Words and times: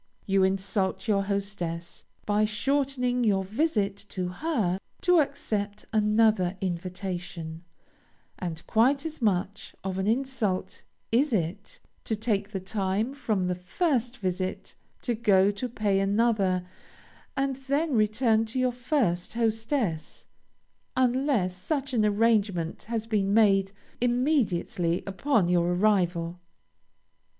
You 0.25 0.43
insult 0.43 1.07
your 1.07 1.25
hostess 1.25 2.05
by 2.25 2.43
shortening 2.43 3.23
your 3.23 3.43
visit 3.43 3.95
to 4.09 4.29
her 4.29 4.79
to 5.01 5.19
accept 5.19 5.85
another 5.93 6.57
invitation, 6.59 7.63
and 8.39 8.65
quite 8.65 9.05
as 9.05 9.21
much 9.21 9.75
of 9.83 9.99
an 9.99 10.07
insult 10.07 10.81
is 11.11 11.31
it, 11.31 11.79
to 12.05 12.15
take 12.15 12.49
the 12.49 12.59
time 12.59 13.13
from 13.13 13.45
the 13.45 13.53
first 13.53 14.17
visit 14.17 14.73
to 15.03 15.13
go 15.13 15.51
to 15.51 15.69
pay 15.69 15.99
another, 15.99 16.65
and 17.37 17.57
then 17.67 17.93
return 17.93 18.43
to 18.45 18.57
your 18.59 18.73
first 18.73 19.33
hostess, 19.33 20.25
unless 20.97 21.55
such 21.55 21.93
an 21.93 22.03
arrangement 22.03 22.85
has 22.85 23.05
been 23.05 23.35
made 23.35 23.71
immediately 24.01 25.03
upon 25.05 25.47
your 25.47 25.75
arrival. 25.75 26.39